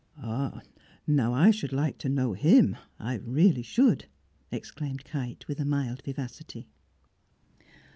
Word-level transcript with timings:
"Oh, 0.23 0.61
now 1.05 1.31
I 1.31 1.51
should 1.51 1.71
like 1.71 1.99
to 1.99 2.09
know 2.09 2.33
him, 2.33 2.75
I 2.97 3.17
really 3.17 3.61
should!" 3.61 4.07
exclaimed 4.51 5.05
Kite, 5.05 5.47
with 5.47 5.59
a 5.59 5.63
mild 5.63 6.01
vivacity. 6.01 6.67